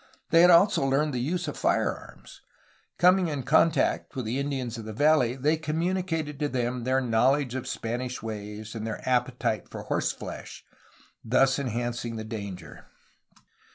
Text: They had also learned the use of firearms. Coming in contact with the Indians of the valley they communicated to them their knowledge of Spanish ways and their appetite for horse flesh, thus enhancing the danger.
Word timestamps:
They 0.31 0.41
had 0.41 0.49
also 0.49 0.83
learned 0.83 1.13
the 1.13 1.19
use 1.19 1.47
of 1.47 1.55
firearms. 1.55 2.41
Coming 2.97 3.27
in 3.27 3.43
contact 3.43 4.15
with 4.15 4.25
the 4.25 4.39
Indians 4.39 4.75
of 4.79 4.85
the 4.85 4.93
valley 4.93 5.35
they 5.35 5.57
communicated 5.57 6.39
to 6.39 6.49
them 6.49 6.85
their 6.85 7.01
knowledge 7.01 7.53
of 7.53 7.67
Spanish 7.67 8.19
ways 8.23 8.73
and 8.73 8.87
their 8.87 9.07
appetite 9.07 9.69
for 9.69 9.83
horse 9.83 10.11
flesh, 10.11 10.65
thus 11.23 11.59
enhancing 11.59 12.15
the 12.15 12.23
danger. 12.23 12.87